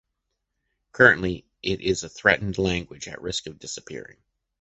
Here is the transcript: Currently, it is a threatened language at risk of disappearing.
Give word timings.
Currently, 0.93 1.45
it 1.61 1.81
is 1.81 2.03
a 2.03 2.09
threatened 2.09 2.57
language 2.57 3.07
at 3.07 3.21
risk 3.21 3.45
of 3.45 3.59
disappearing. 3.59 4.17